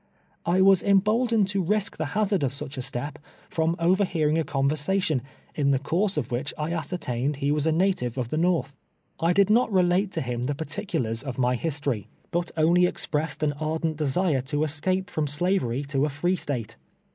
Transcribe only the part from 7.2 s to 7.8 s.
he was a